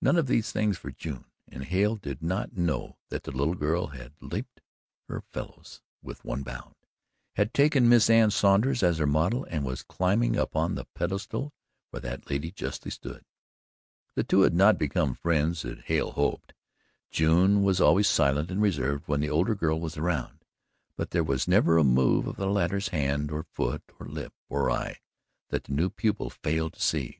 None 0.00 0.16
of 0.16 0.28
these 0.28 0.50
things 0.50 0.78
for 0.78 0.90
June 0.90 1.26
and 1.46 1.62
Hale 1.62 1.96
did 1.96 2.22
not 2.22 2.54
know 2.56 2.96
that 3.10 3.24
the 3.24 3.30
little 3.30 3.52
girl 3.54 3.88
had 3.88 4.14
leaped 4.22 4.62
her 5.10 5.24
fellows 5.30 5.82
with 6.00 6.24
one 6.24 6.42
bound, 6.42 6.74
had 7.34 7.52
taken 7.52 7.86
Miss 7.86 8.08
Anne 8.08 8.30
Saunders 8.30 8.82
as 8.82 8.96
her 8.96 9.06
model 9.06 9.46
and 9.50 9.62
was 9.62 9.82
climbing 9.82 10.36
upon 10.36 10.74
the 10.74 10.86
pedestal 10.94 11.52
where 11.90 12.00
that 12.00 12.30
lady 12.30 12.50
justly 12.50 12.90
stood. 12.90 13.26
The 14.14 14.24
two 14.24 14.40
had 14.40 14.54
not 14.54 14.78
become 14.78 15.12
friends 15.14 15.66
as 15.66 15.80
Hale 15.84 16.12
hoped. 16.12 16.54
June 17.10 17.62
was 17.62 17.78
always 17.78 18.08
silent 18.08 18.50
and 18.50 18.62
reserved 18.62 19.06
when 19.06 19.20
the 19.20 19.28
older 19.28 19.54
girl 19.54 19.78
was 19.78 19.98
around, 19.98 20.46
but 20.96 21.10
there 21.10 21.22
was 21.22 21.46
never 21.46 21.76
a 21.76 21.84
move 21.84 22.26
of 22.26 22.36
the 22.36 22.46
latter's 22.46 22.88
hand 22.88 23.30
or 23.30 23.42
foot 23.42 23.82
or 24.00 24.06
lip 24.08 24.32
or 24.48 24.70
eye 24.70 24.96
that 25.50 25.64
the 25.64 25.74
new 25.74 25.90
pupil 25.90 26.30
failed 26.30 26.72
to 26.72 26.80
see. 26.80 27.14